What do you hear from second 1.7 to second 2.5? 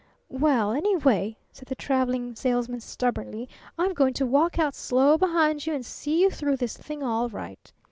Traveling